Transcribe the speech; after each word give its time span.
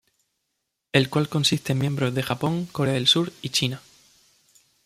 El 0.93 1.11
cual 1.11 1.29
consiste 1.29 1.73
en 1.73 1.77
miembros 1.77 2.15
de 2.15 2.23
Japón, 2.23 2.65
Corea 2.71 2.95
del 2.95 3.05
Sur, 3.05 3.31
y 3.43 3.49
China. 3.49 3.83